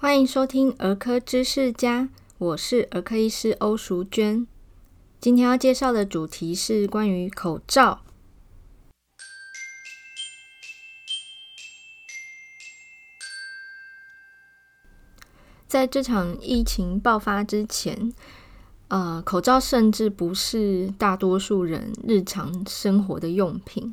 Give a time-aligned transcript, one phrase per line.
[0.00, 2.08] 欢迎收听儿科知识家，
[2.38, 4.46] 我是儿科医师欧淑娟。
[5.18, 8.02] 今天要介绍的主题是关于口罩。
[15.66, 18.12] 在这场疫情爆发之前，
[18.86, 23.92] 呃，口罩甚至不是大多数人日常生活的用品。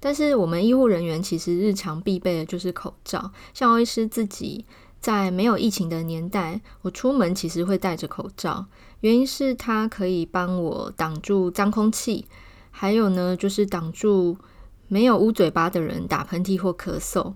[0.00, 4.64] 但是我们医护人员其实日常必备的就是口罩，像欧医师自己。
[5.02, 8.64] 在没有疫情的年代，我出门其实会戴着口罩，
[9.00, 12.24] 原因是它可以帮我挡住脏空气，
[12.70, 14.38] 还有呢，就是挡住
[14.86, 17.34] 没有捂嘴巴的人打喷嚏或咳嗽。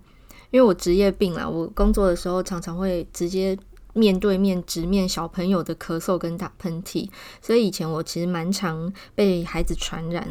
[0.51, 3.59] 因为我职业病啦，我工作的时候常常会直接。
[3.97, 7.09] 面对面直面小朋友的咳嗽跟打喷嚏，
[7.41, 10.29] 所以以前我其实蛮常被孩子传染。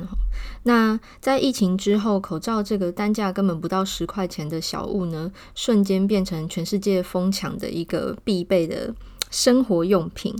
[0.64, 8.94] 那在疫情之后，口罩这个单价根本不到十块钱的小物呢，瞬间变成全世界疯抢的一个必备的
[9.32, 10.36] 生活用品。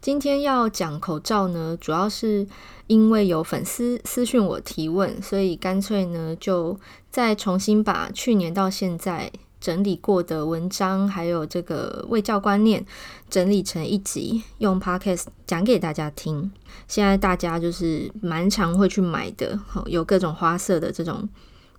[0.00, 2.46] 今天要讲口罩呢，主要是
[2.88, 6.78] 因为有粉丝私讯我提问，所以干脆呢就
[7.08, 9.30] 再重新把去年到现在。
[9.64, 12.84] 整理过的文章，还有这个卫教观念，
[13.30, 16.52] 整理成一集，用 Podcast 讲给大家听。
[16.86, 21.26] 现在大家就是蛮常会去买的，有各种花色的这种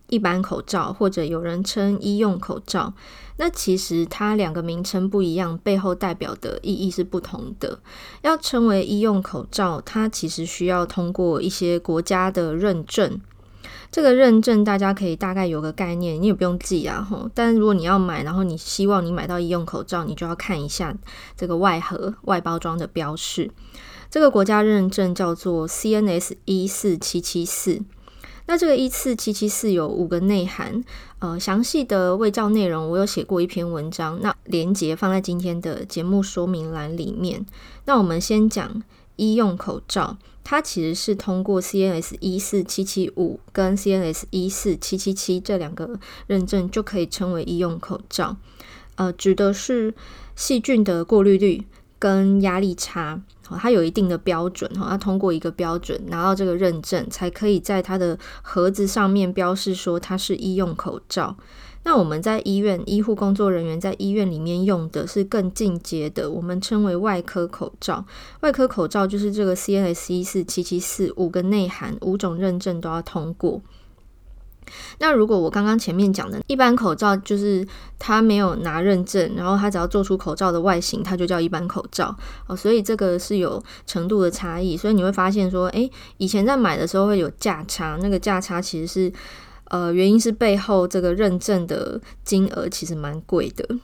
[0.08, 2.92] 一般口罩，或者有人称医用口罩。
[3.38, 7.78] 那其实它两个名称不一样，背后代表的意义是不同的。
[8.24, 13.22] 要称为医用口罩，它其实需要通过一些国家的认证。
[13.92, 17.02] 这个认证大家可以大概有个概念，你也不用记啊。
[17.02, 20.96] 吼，但如果你要买，然后你希望你买到医用口罩，你就要看一下
[21.38, 23.50] 这个外盒外包装的标示。
[24.10, 27.82] 这个国家认证叫做 CNS 一四七七四。
[28.48, 30.84] 那这个一四七七四有五个内涵，
[31.20, 37.46] 呃，详细的卫教内容我有写过一篇文章，那连结放在今天的节目说明栏里面。
[37.86, 38.84] 那我们先讲。
[39.16, 48.38] 医用口罩，它其实是通过 CNS 一四七七五跟 CNS 一四七七七这两个认证，就可以称为医用口罩。
[48.96, 49.94] 呃，指的是
[50.36, 51.66] 细菌的过滤率
[52.00, 61.36] 跟压力差，它有一定的标准，哈，它通过一个标准拿到这个认证，才可以在它的盒子上面标示说它是医用口罩。
[61.86, 68.04] 那我们在医院，医护工作人员在医院里面用的是更进阶的，我们称为外科口罩。
[68.42, 73.62] 外科口罩就是这个 CNS 一四七七四五个内涵，五种认证都要通过。
[74.98, 77.64] 那如果我刚刚前面讲的一般口罩，就是
[78.00, 82.56] 它没有拿认证，然后它只要做出口罩的外形，它就叫一般口罩哦。
[82.56, 84.76] 所以这个是有程度的差异。
[84.76, 89.14] 所以你会发现说，诶，以前在买的时候会有价差，那个价差其实是。
[89.66, 93.78] 呃，原因是背后这个认证的金额其实蛮贵的。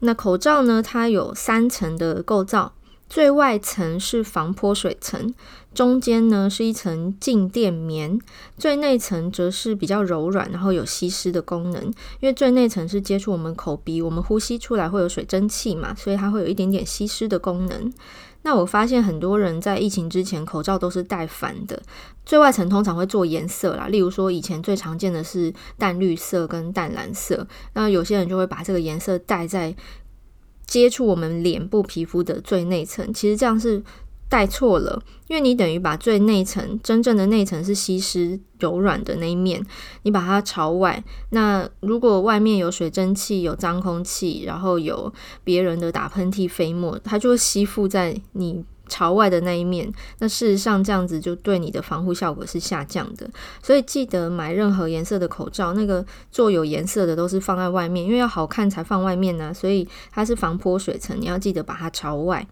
[0.00, 2.74] 那口罩呢，它有三层的构造，
[3.08, 5.32] 最外层是防泼水层，
[5.72, 8.18] 中间呢是一层静电棉，
[8.58, 11.82] 最内层则是比较柔软，然后有吸湿的功能。
[12.20, 17.90] 因为最内层是接触我们口鼻，我们呼吸出来会有水蒸气嘛，所以它会有一点点吸湿的功能。
[18.44, 21.82] 那我发现很多人在疫情之前口罩都是戴反的，
[22.24, 29.74] 最外层通常会做颜色啦，例如说以前最常见的是淡绿色跟淡蓝色，那有些人就会把这个颜色戴在
[30.64, 33.82] 接触我们脸部皮肤的最内层，其实这样是。
[34.28, 39.64] 戴错了，因为你等于把最内层真正的内层是吸湿柔软的那一面，
[40.02, 41.02] 你把它朝外。
[41.30, 45.12] 那如果外面有水蒸气、有脏空气，然后有
[45.44, 49.92] 别人的打喷嚏飞沫，它就会吸附在你朝外的那一面。
[50.18, 53.30] 那事实上这样子就对你的防护效果是下降的。
[53.62, 59.54] 所以记得买任何颜色的口罩，那个做有颜色的都是放在外面，因为要好看才放外面呢。
[59.54, 62.44] 所以它是防泼水层，你要记得把它朝外。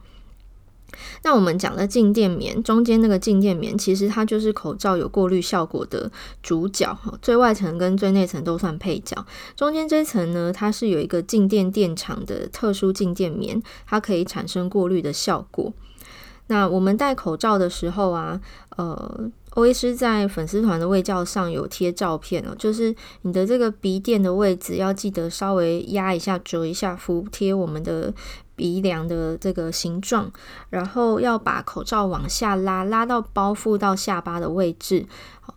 [1.23, 6.11] 那我们讲的静电棉，中间那个静电棉，其实它就是口罩有过滤效果的
[6.43, 6.97] 主角。
[7.21, 9.27] 最外层跟最内层都算配角，
[9.57, 15.73] 中间这层呢，它是有一个静电电场的特殊静电棉，它可以产生过滤的效果。
[16.49, 18.41] 那我们戴口罩的时候啊，
[18.77, 28.13] 呃，欧医师在粉丝团的卫教上有贴照片哦，就是你的这个鼻垫的位置要记得稍微压一下、折一下，服贴我们的。
[28.55, 30.31] 鼻梁的这个形状，
[30.71, 35.07] 然后要把口罩往下拉，拉到包覆到下巴的位置，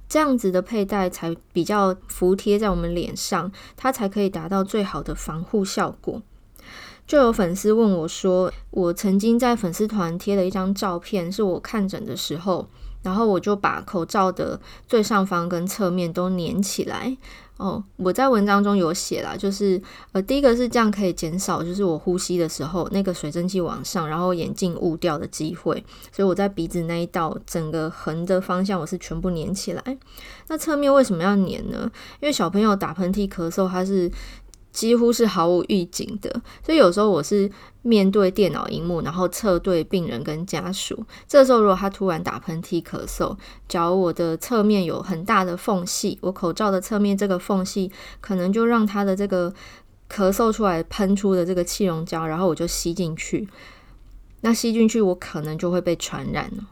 [0.08, 6.22] 这样子的佩戴才比较服贴在我们脸上，它才可以达到最好的防护效果。
[7.06, 12.68] 就有粉丝问我说，我曾经在粉丝团贴了一张照片，是我看诊的时候，
[13.04, 17.16] 然后我就把口罩的最上方跟侧面都粘起来。
[17.58, 19.82] 哦，我在文章中有写啦，就是
[20.12, 25.84] 呃，第一个是这样可以减少，就是我呼吸的时候那个水蒸气往上，然后眼镜雾掉的机会。
[26.12, 29.98] 所以我在鼻子那一道整个横的方向我是全部粘起来。
[30.48, 31.90] 那侧面为什么要粘呢？
[32.20, 34.12] 因为小朋友打喷嚏、咳嗽，它是。
[34.76, 36.30] 几乎是毫无预警的，
[36.62, 37.50] 所以有时候我是
[37.82, 41.02] 面对电脑荧幕，然后侧对病人跟家属。
[41.30, 43.38] 这时候如果他突然打喷嚏、咳嗽，
[43.70, 47.90] 假如我的侧面有很大的缝隙，我口罩的侧面这个缝隙
[48.20, 49.50] 可能就让他的这个
[50.12, 53.48] 咳嗽出来喷出的这个气溶胶，然后我就吸进去，
[54.42, 56.66] 那吸进去我可能就会被传染了。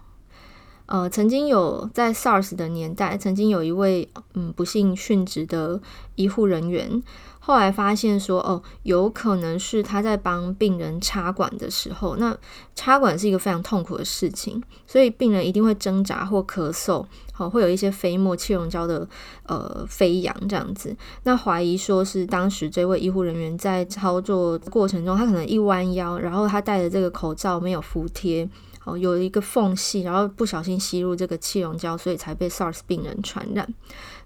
[0.87, 5.81] 呃，曾经有在 SARS 的年代，曾经有一位嗯不幸殉职的
[6.15, 7.01] 医护人员。
[7.45, 12.33] 后来发现说，哦，有可能是他在帮病人插管的时候，那
[12.73, 19.05] 插管是一个非常痛苦的事情，所以病人一定会挣扎或咳嗽，好，会有一些飞沫、气溶胶的
[19.45, 20.95] 呃飞扬这样子。
[21.23, 28.49] 那怀疑说是当时这位医护人员在操作过程中，他可能一弯腰，然后他戴的这个口罩没有服帖。
[28.85, 33.67] 哦，有一个缝隙，然后不小心吸入这个气溶胶，所以才被 SARS 病人传染。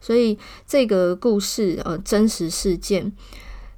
[0.01, 3.11] 所以这个故事，呃，真实事件。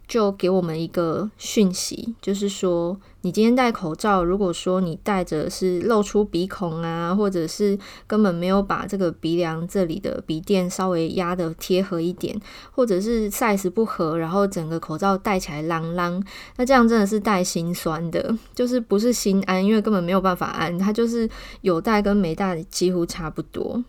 [0.09, 7.77] 就给我们一个讯息，就是说，你今天戴口罩，如果说你戴着是露出鼻孔啊，或者是
[8.07, 12.35] 根本没有把这个鼻梁这里的鼻垫稍微压得贴合一点，
[12.71, 16.19] 或者是 size 不合，然后整个口罩戴起来啷啷，
[16.57, 21.29] 那这样真的是戴心酸的， 就是不是心安，因为根本没有办法安，它就是
[21.61, 23.83] 有戴跟没戴几乎差不多。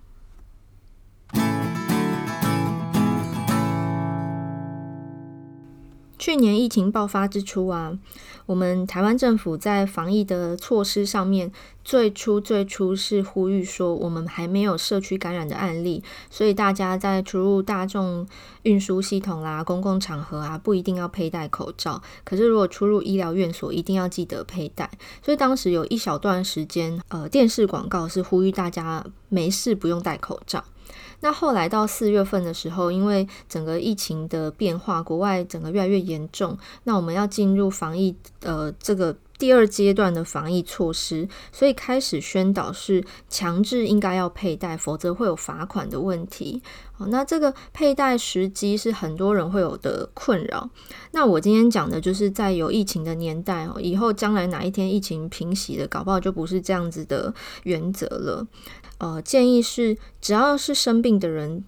[6.20, 7.98] 去年疫情爆发之初啊，
[8.44, 11.50] 我们台湾政府在防疫的措施上面，
[11.82, 18.28] 最初最初是呼吁说，我们还没有社区感染的案例，所以大家在出入大众
[18.64, 22.02] 运输系统啦、公共场合啊，不一定要佩戴口罩。
[22.22, 24.90] 可是如果出入医疗院所，一定要记得佩戴。
[25.24, 30.62] 所以当时有一小段时间，呃，电视广告是呼吁大家没事不用戴口罩。
[31.20, 46.62] 那后来到四月份的时候，因为整个疫情的变化，国外整个越来越严重，那我们要进入防疫呃这个第二阶段的防疫措施，所以开始宣导是强制应该要佩戴，否则会有罚款的问题。
[46.92, 50.68] 好，那这个佩戴时机是很多人会有的困扰。
[51.12, 57.32] 那我今天讲的就是在有疫情的年代哦，以后将来哪一天疫情平息了，搞不好就不是这样子的
[57.62, 58.46] 原则了。
[59.00, 61.64] 呃，建议是，只要是生病的人，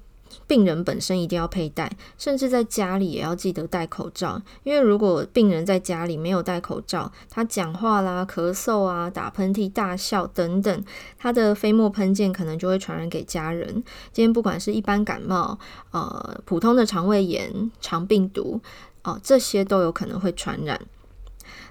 [0.46, 4.42] 病人本身一定要佩戴，甚至在家里也要记得戴口罩。
[4.64, 10.84] 因为如果病人在家里没有戴口罩，他讲话啦、咳嗽啊、打喷嚏、大笑等等，
[11.16, 13.82] 他的飞沫喷溅可能就会传染给家人。
[14.12, 15.58] 今天不管是一般感冒、
[15.90, 18.60] 呃，普通的肠胃炎、肠病毒，
[19.04, 20.78] 哦、这些都有可能会传染。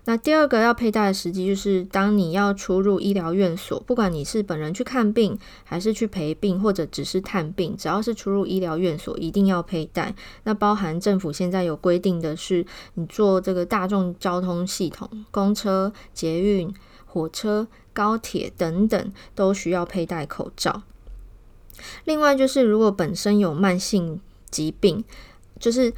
[0.05, 10.15] 那第二个要佩戴的时机，就是当你要出入医疗院所，不管你是本人去看病，还是去陪病，或者只是探病，只要是出入医疗院所，一定要佩戴。
[10.43, 12.65] 那包含政府现在有规定的是，
[12.95, 16.73] 你坐这个大众交通系统，公车、捷运、
[17.05, 20.81] 火车、高铁等等，都需要佩戴口罩。
[22.05, 24.19] 另外就是，如果本身有慢性
[24.49, 25.03] 疾病，
[25.59, 25.93] 就是。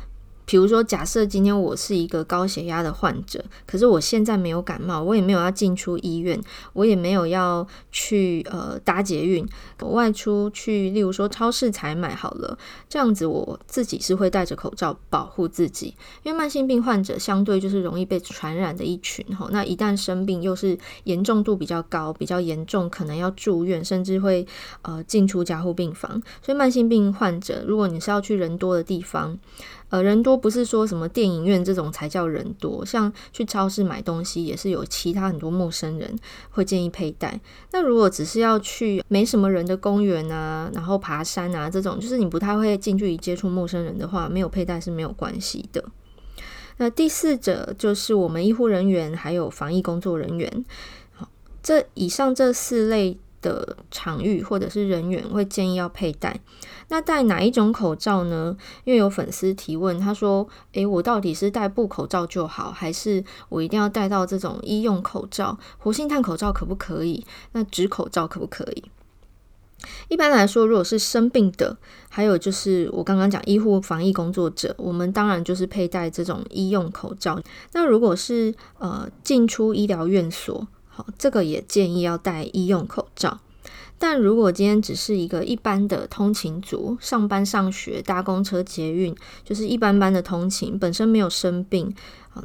[0.46, 6.40] 比如说，假设今天我是一个高血压的患者，可是我现在没有感冒，我也没有要进出医院，
[6.74, 9.48] 我也没有要去呃搭捷运，
[9.80, 12.58] 我外出去，例如说超市采买好了，
[12.90, 24.46] 这样子我自己是会戴着口罩保护自己，因为慢性病患者相对就是容易被传染的一群吼，那一旦生病又是严重度比较高，比较严重，可能要住院，甚至会
[24.82, 29.40] 呃进出加护病房，所以慢性病患者，如果你是要去人多的地方。
[29.94, 36.18] 呃，人多不是说什么电影院这种才叫人多，像去超市买东西也是有其他很多陌生人
[36.50, 37.40] 会建议佩戴。
[37.72, 45.86] 那如果只是要去没什么人的公园啊，然后爬山啊这种，就是你不太会近距离接触陌生人的话，没有佩戴是没有关系的。
[46.78, 50.66] 那第四者就是我们医护人员还有防疫工作人员，
[51.62, 53.20] 这以上这四类。
[53.44, 56.40] 的场域或者是人员会建议要佩戴，
[56.90, 58.56] 那戴哪一种口罩呢？
[58.84, 65.58] 因为有粉丝提问，他说：“诶，我到底是戴布口罩就好，还是我一定要戴到这种医用口罩？
[65.78, 67.26] 活性炭口罩可不可以？
[67.54, 68.84] 那纸口罩可不可以？”
[70.08, 71.76] 一般来说，如果是生病的，
[72.10, 77.38] 还有就是我刚刚讲医护防疫工作者，我们当然就是佩戴这种医用口罩。
[77.74, 83.40] 那如果是呃进出医疗院所，好，这个也建议要戴医用口罩。
[83.98, 91.94] 但如果今天只是一个一般的通勤族，上班、上学、搭公车、捷运，就是一般般的通勤，本身没有生病，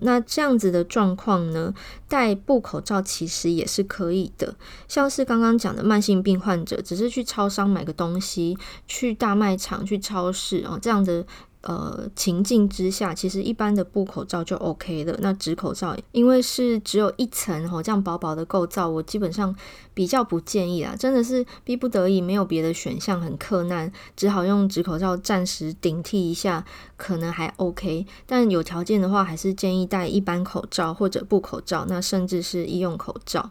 [0.02, 1.74] 那这样子的状况呢，
[2.06, 4.54] 戴布口罩其实也是可以的。
[4.86, 11.26] 像是刚刚讲的慢性病患者，只是去超商买个东西，去大卖场、去超市啊，这样的。
[11.62, 15.18] 呃，情境之下，其实一般的布口罩就 OK 了。
[15.20, 19.54] 那纸口罩，因为是只有一层吼，这样薄薄的构造，我基本上
[19.92, 20.94] 比较不建议啦。
[20.96, 26.64] 真的是逼不得已，没有别的选项，很困难，只好用纸口罩暂时顶替一下，
[26.96, 28.06] 可能还 OK。
[28.24, 33.50] 但有条件的话，还是建议戴一般口罩或者布口罩，那甚至是医用口罩。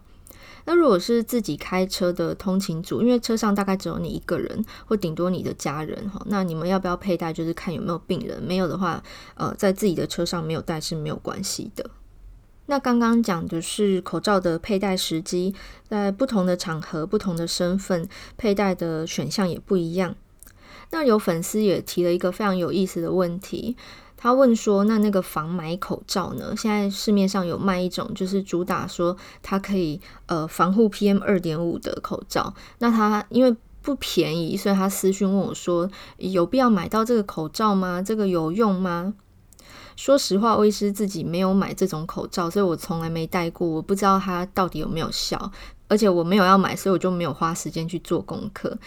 [0.69, 8.43] 那如果是自己开车的通勤族，因为车上大概只有你一个人，或顶多你的家人哈，那你们要不要佩戴，就是看有没有病人。
[8.43, 9.01] 没有的话，
[9.36, 11.89] 呃，在自己的车上没有戴是没有关系的。
[12.65, 15.55] 那刚刚讲的是口罩的佩戴时机，
[15.88, 18.05] 在不同的场合、不同的身份，
[18.36, 20.15] 佩戴的选项也不一样。
[20.91, 23.77] 那有粉丝也提了一个非常有意思的问题。
[24.27, 26.53] 他问说：“那那个防霾口罩呢？
[26.57, 32.53] 现在市面上有卖一种，就是主打说它可以呃防护 PM 二点五的口罩。
[32.79, 38.01] 那他因为不便宜，所以他私讯问我说：有必要买到这个口罩吗？
[38.01, 39.13] 这个有用吗？
[39.96, 45.53] 说实话，威斯自己没有买这种口罩，所以我从来没戴过，我不知道它到底有没有效。
[45.88, 48.77] 而且我没有要买，所以我就没有花时间去做功课。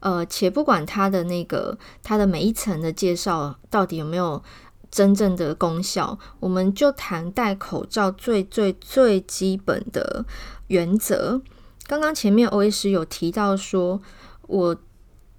[0.00, 4.42] 呃，且不管它的那个它的每一层的介绍到底有没有。”
[4.90, 10.24] 真正的功效，我们就谈戴口罩最最最基本的
[10.66, 11.40] 原则。
[11.86, 14.00] 刚刚前面欧医师有提到说，
[14.48, 14.76] 我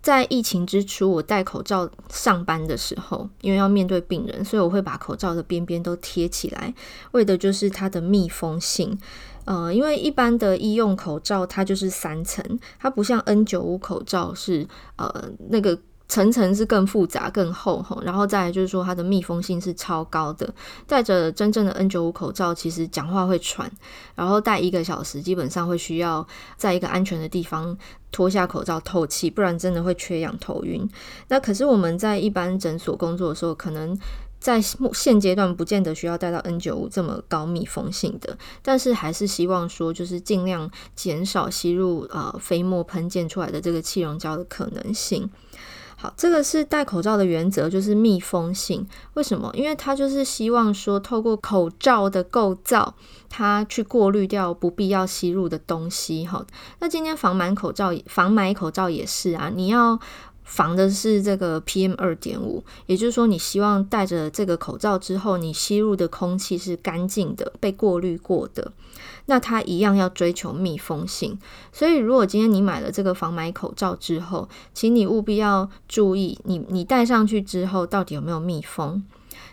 [0.02, 6.74] 在疫情之初，我戴口罩上班的时候，因为要面对病人，所以我会把口罩的边边都贴起来，
[7.12, 8.98] 为的就是它的密封性。
[9.44, 14.66] 呃，因为一般的医用口罩它就是三层，它不像 N 九五口罩是
[14.96, 15.78] 呃那个。
[16.12, 20.54] 层层是更复杂、更厚哈，然后再来就是说它的密封性是超高的。
[20.86, 23.72] 戴着真正的 N95 口罩，其实讲话会喘，
[24.14, 26.28] 然后戴一个小时，基本上会需要
[26.58, 27.78] 在一个安全的地方
[28.12, 30.86] 脱下口罩透气，不然真的会缺氧、头晕。
[31.30, 33.98] 那可是我们在一般诊所工作的时候，可能
[34.38, 45.30] 在现阶段不见得需要戴到 N95 这么高密封性的，但是还是希望说，就是尽量减少吸入呃飞沫喷溅出来的这个气溶胶的可能性。
[46.02, 48.88] 好，这个是戴口罩的原则，就是密封性。
[49.14, 49.52] 为什么？
[49.54, 52.96] 因为它就是希望说，透过口罩的构造，
[53.30, 56.26] 它去过滤掉不必要吸入的东西。
[56.26, 56.44] 好，
[56.80, 60.00] 那今天防霾口罩，防霾口罩也是啊，你要。
[60.44, 68.72] 防的是这个 PM 二点五，也就是说，你希望戴着这个口罩之后，你吸入的空气是干净的，被过滤过的。
[69.28, 71.38] 那它一样要追求密封性。
[71.72, 79.04] 所以，如果今天你买了这个防霾口罩之后，请你务必要注意你，你戴上去之后到底有没有密封？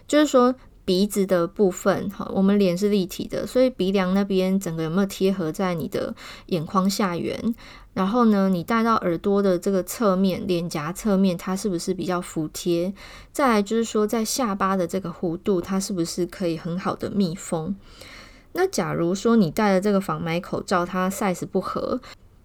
[0.06, 0.54] 就是说。
[0.88, 6.14] 鼻子的部分，哈，我们脸是立体的，所以鼻梁那边整个有没有贴合在你的
[6.46, 7.54] 眼眶下缘？
[7.98, 12.94] 然后呢，你戴到耳朵的这个侧面，脸颊侧面，它是不是比较服帖？
[13.32, 17.74] 再来就是说，在下巴的这个弧度，它是不是可以很好的密封？
[18.52, 22.00] 那假如说你戴的这个防霾口罩，它 size 不合，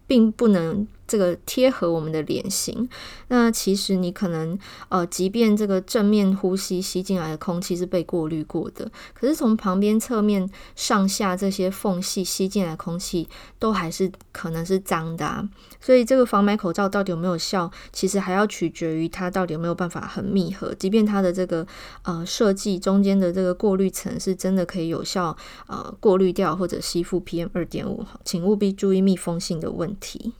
[0.08, 0.88] 并不能。
[1.08, 2.88] 这个贴合我们的脸型，
[3.28, 4.58] 那其实你可能
[4.90, 13.28] 呃，即便这个正面呼吸吸进来的空气是被过滤过的，可是从旁边、侧面、上下这些缝隙吸进来的空气
[13.60, 15.48] 都还是可能是脏的啊。
[15.82, 20.74] 所以这个防霾口罩到底有没有效，其实还要取决于它到底有没有办法很密合。
[20.76, 21.68] 即便它的这个
[22.04, 25.36] 呃设计中间的这个过滤层是真的可以有效
[25.68, 30.34] 呃过滤掉或者吸附 PM 二点五，请务必注意密封性的问题。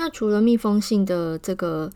[0.00, 1.90] 那除了密封性的这个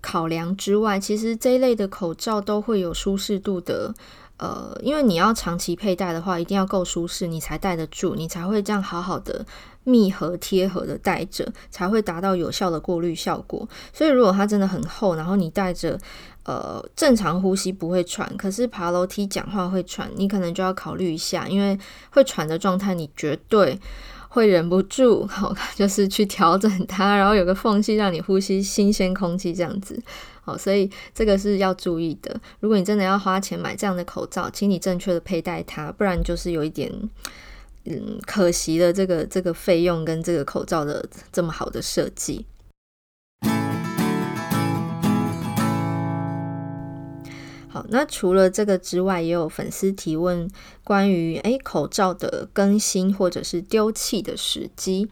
[0.00, 3.92] 考量之外，其实这一类的口罩都会有舒适度的，
[4.36, 9.44] 呃，因为你要长期佩戴的话，一定要够舒适，你才戴得住，你才会这样好好的
[9.82, 13.68] 密合贴合的戴着，才会达到有效的过滤效果。
[13.92, 15.98] 所以如果它真的很厚，然后你戴着，
[16.44, 21.76] 呃，正常呼吸不会喘，可是爬楼梯讲话会喘，你可能就要考虑一下，因为
[22.10, 23.76] 会喘的状态，你绝对。
[24.28, 30.00] 会忍不住，好， 就是去调整它，然后有个缝隙让你呼吸新鲜空气，这样子，
[30.42, 32.38] 好，所以这个是要注意的。
[32.60, 36.92] 如果你真的要花钱买这样的口罩，请你正确的佩戴它，不然就是有一点，
[37.84, 42.44] 嗯，可惜的这个这个费用跟这个口罩的这么好的设计。
[47.88, 50.48] 那除了这个之外，也有粉丝提问
[50.84, 55.08] 关于诶口罩的更新或者是丢弃的时机。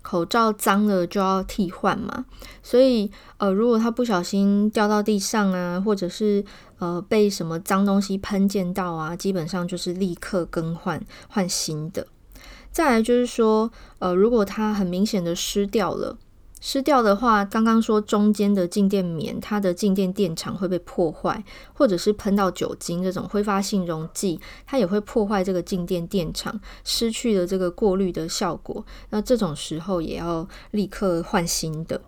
[0.00, 2.24] 口罩脏了就要替换嘛，
[2.62, 6.42] 所以呃，如果它不小心掉到地上啊，或者是
[6.78, 12.06] 呃被什么脏东西喷溅到啊，基本上就是立刻更换换新的。
[12.70, 16.16] 再来就是说，呃，如果它很明显的湿掉了。
[16.60, 28.84] 湿掉的话，刚刚说中间的静电棉，它的静电电场会被破坏，或者是喷到酒精这种挥发性溶剂，它也会破坏这个静电电场，失去了这个过滤的效果。
[29.10, 32.00] 那这种时候也要立刻换新的。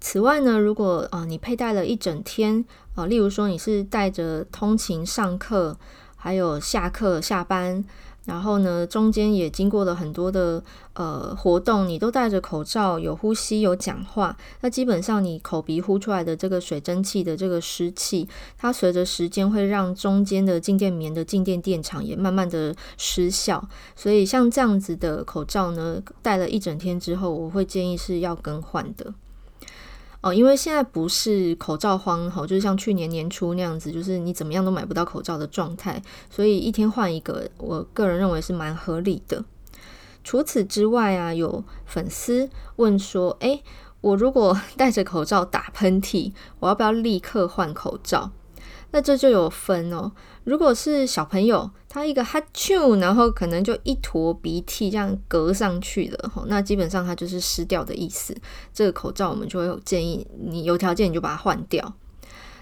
[0.00, 2.64] 此外呢，如果啊、呃、你佩戴了一整天
[2.94, 5.76] 啊、呃，例如说你是带着通勤上课，
[6.18, 7.82] 还有下课下班。
[8.26, 14.36] 然后呢，中间也经过了很多的呃活动，你都戴着口罩，有呼吸，有讲话。
[14.60, 23.66] 那基本上你口鼻呼出来的这个水蒸气的这个湿气，它随着时间会让中间的静电棉的静电电场也慢慢的失效。
[23.96, 29.14] 所以像这样子的口罩呢，戴了一整天之后，我会建议是要更换的。
[30.20, 39.44] 哦，因为现在不是口罩荒，吼，就是像去年年初那样子，就是你怎么样都买不到口罩的状态，所以一天换一个，我个人认为是蛮合理的。
[40.24, 43.62] 除此之外啊，有粉丝问说，诶，
[44.00, 48.32] 我如果戴着口罩打喷嚏，我要不要立刻换口罩？
[48.90, 50.10] 那这就有分哦。
[50.44, 58.34] 如果是小朋友，他一个哈啾，然后可能就一坨鼻涕这样隔上去了，那基本上它就是湿掉的意思。
[58.72, 61.94] 这个口罩我们就会有建议，你有条件你就把它换掉。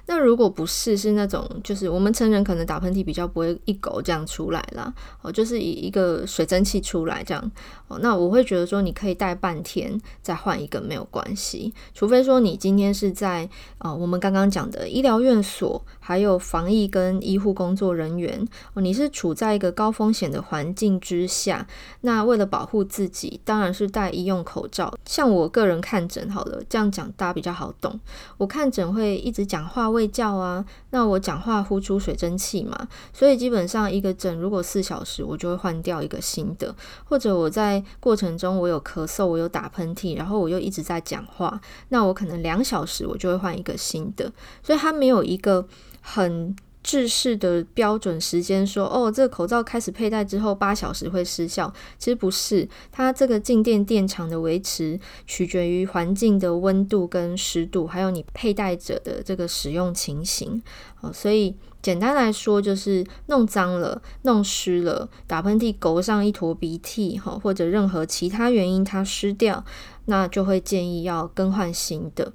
[0.09, 7.51] 那如果不是是那种，就是我们成人可能打喷嚏比较不会一狗这样出来啦，哦，就是以一个水蒸气出来这样，
[7.89, 18.47] 哦，那我会觉得说你可以戴半天再换一个没有关系，除非说你今天是在啊、我们刚刚讲的医疗院所，还有防疫跟医护工作人员，
[18.77, 21.67] 你是处在一个高风险的环境之下，
[22.03, 24.97] 那为了保护自己，当然是戴医用口罩。
[25.05, 27.99] 像我个人看诊好了，这样讲大家比较好懂，
[28.39, 29.91] 我看诊会一直讲话。
[29.91, 36.73] 喂叫啊，那我讲话呼出水蒸气嘛，所以基本上一个诊如果四小时，我就会换掉一个新的，
[37.05, 44.31] 或者我在过程中我有咳嗽，我有打喷嚏，然后我又一直在讲话，那我可能两小时我就会换一个新的，
[44.63, 45.67] 所以它没有一个
[46.07, 46.55] 很。
[46.87, 60.63] 制式的标准时间说，哦，这个口罩开始佩戴之后八小时会失效，其实不是，它这个静电电场的维持取决于环境的温度跟湿度，还有你佩戴者的这个使用情形。
[61.01, 69.65] 哦，所以简单来说就是弄脏了、弄湿了、打喷嚏勾上一坨鼻涕，哈，或者任何其他原因它湿掉，
[70.05, 72.33] 那就会建议要更换新的。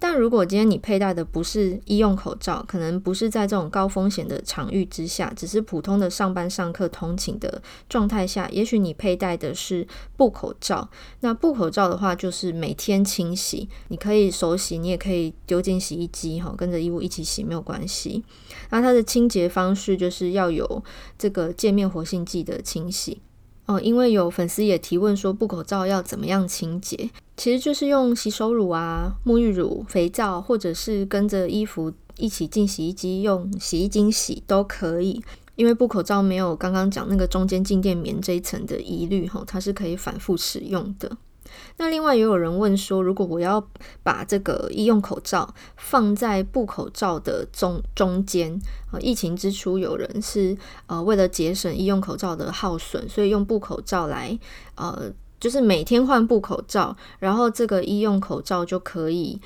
[0.00, 10.88] 但如果今天你佩戴的不是医用口罩，可能不是在这种高风险的场域之下，只是普通的上班、上课、通勤的状态下，也许你佩戴的是布口罩。
[11.20, 18.24] 那布口罩的话，就是每天清洗，你可以手洗，你也可以丢进洗衣机，哈，跟着衣物一起洗没有关系。
[18.70, 20.82] 那它的清洁方式就是要有
[21.18, 23.20] 这个界面活性剂的清洗。
[23.68, 27.10] 哦，因为有粉丝也提问说，布口罩要怎么样清洁？
[27.36, 35.22] 其实就是用洗手乳啊、沐浴乳、肥皂，或者是跟着衣服一起进洗衣机用洗衣精洗都可以。
[35.54, 41.18] 因为布口罩没有刚刚讲那个中间静电棉这一层的疑虑，哈，它是可以反复使用的。
[41.76, 43.64] 那另外也有人问说，如果我要
[44.02, 48.60] 把这个医用口罩放在布口罩的中中间，
[48.92, 50.56] 呃，疫情之初有人是
[50.86, 54.38] 呃为了节省医用口罩的耗损，所以用布口罩来
[54.76, 59.40] 呃，就是每天换布口罩，然后这个医用口罩就可以。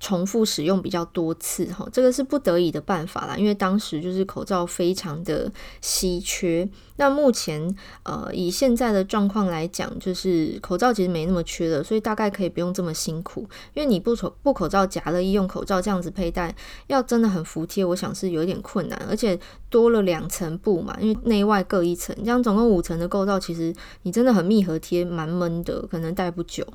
[0.00, 6.66] 重复使用比较多次，哈，这个是不得已的办法啦，因为当时就是口罩非常的稀缺。
[6.96, 13.42] 那目前，呃，以现在的状况来讲，就是口罩其实没那么缺了，所以大概可以不用这么辛苦。
[13.74, 16.54] 因为你不口布口罩夹了医用口罩这样子佩戴，
[16.88, 26.66] 要真的很服帖，我想是有一点困难，而且多了两层布嘛，因为内外各一层，这样总共五层的构造，其实你真的很密合贴，蛮闷的，可能戴不久。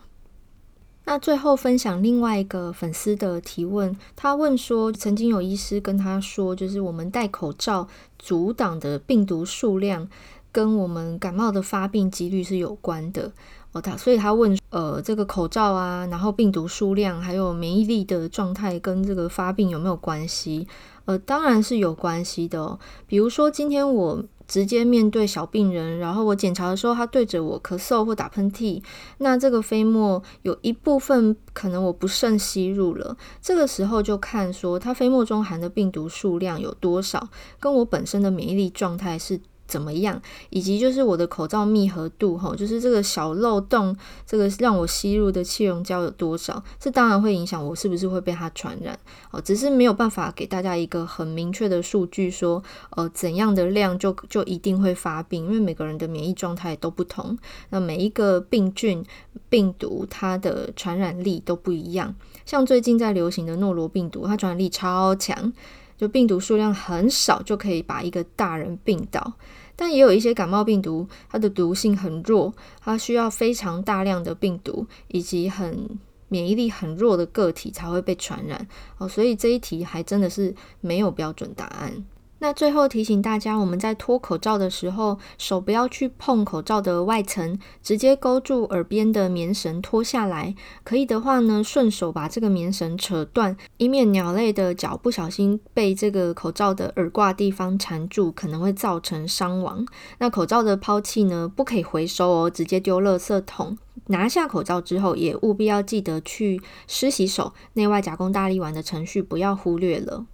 [1.08, 7.88] 那最后分享另外一个粉丝的提问，他问说，曾经有医师跟他说，就是我们戴口罩
[8.18, 10.10] 阻挡的病毒数量
[10.52, 13.32] 跟我们感冒的发病几率是有关的
[13.72, 13.80] 哦。
[13.80, 20.68] 他所以他问，呃，这个口罩啊，然后病毒数量还有免疫力的状态跟这个发病有没有关系？
[21.06, 22.80] 呃，当然是有关系的。
[23.06, 24.24] 比如说今天我。
[24.48, 28.82] 直接面对小病人，然后我检查的时候，他对着我咳嗽或打喷嚏，
[29.18, 37.30] 那这个飞沫有一部分可能我不慎吸入了，这个时候就看说他飞沫中含的病毒数量有多少，
[37.60, 48.98] 跟我本身的免疫力状态是怎么样，以及就是我的口罩密合度，哈，就是这个小漏洞，这个让我吸入的气溶胶有多少，这当然会影响我是不是会被它传染，
[49.32, 57.38] 哦，只是没有办法给大家一个很明确的数据，说，呃，怎样的量就就一定会发病，因为每个人的免疫状态都不同，
[57.70, 59.04] 那每一个病菌、
[59.50, 65.52] 病毒它的传染力都不一样，像最近在流行的诺罗病毒，它传染力超强。
[65.98, 69.34] 就病毒数量很少就可以把一个大人病倒，
[69.76, 75.90] 但也有一些感冒病毒，它的毒性很弱，它需要非常大量的病毒以及很
[76.28, 82.06] 免疫力很弱的个体才会被传染哦，所以这一题还真的是没有标准答案。
[82.46, 90.54] 那最后提醒大家，我们在脱口罩的时候，手不要去碰口罩的外层，直接勾住耳边的棉绳脱下来。
[90.84, 99.84] 可以的话呢，顺手把这个棉绳扯断，以免鸟类的脚不小心被这个口罩的耳挂地方缠住，可能会造成伤亡。
[100.20, 103.76] 那口罩的抛弃呢，不可以回收哦，直接丢垃圾桶。
[104.10, 110.28] 拿下口罩之后，也务必要记得去湿洗手，内外夹弓大力丸的程序不要忽略了。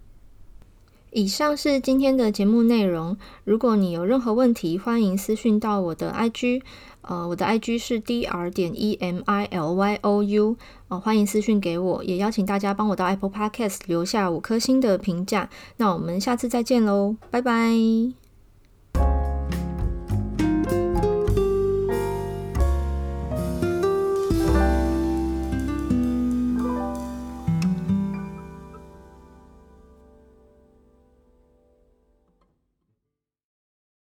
[1.12, 3.17] 以上是今天的节目内容。
[3.43, 6.62] 如果你有任何问题，欢迎私讯到我的 IG，
[7.02, 10.56] 呃，我的 IG 是 dr 点 e m i l y o u，
[10.88, 12.04] 呃，欢迎私讯给我。
[12.04, 15.50] 也邀请大家帮我到 Apple Podcast 留下五颗星的评价。
[15.78, 18.20] 那我们下次再见喽，拜拜。